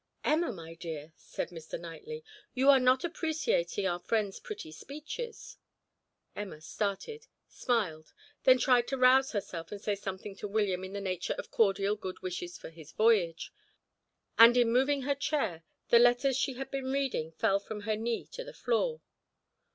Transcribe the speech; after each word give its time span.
"Emma, 0.23 0.51
my 0.51 0.73
dear," 0.73 1.13
said 1.15 1.49
Mr. 1.51 1.79
Knightley, 1.79 2.23
"you 2.55 2.69
are 2.69 2.79
not 2.79 3.03
appreciating 3.03 3.85
our 3.85 3.99
friend's 3.99 4.39
pretty 4.39 4.71
speeches." 4.71 5.57
Emma 6.35 6.59
started, 6.59 7.27
smiled, 7.47 8.11
then 8.43 8.57
tried 8.57 8.87
to 8.87 8.97
rouse 8.97 9.33
herself 9.33 9.71
and 9.71 9.79
say 9.79 9.93
something 9.93 10.35
to 10.35 10.47
William 10.47 10.83
in 10.83 10.93
the 10.93 10.99
nature 11.01 11.35
of 11.37 11.51
cordial 11.51 11.95
good 11.95 12.19
wishes 12.23 12.57
for 12.57 12.71
his 12.71 12.93
voyage, 12.93 13.53
and 14.39 14.57
in 14.57 14.71
moving 14.71 15.03
her 15.03 15.13
chair, 15.13 15.63
the 15.89 15.99
letters 15.99 16.35
she 16.35 16.53
had 16.53 16.71
been 16.71 16.91
reading 16.91 17.31
fell 17.33 17.59
from 17.59 17.81
her 17.81 17.95
knee 17.95 18.25
to 18.31 18.43
the 18.43 18.53
floor. 18.55 19.01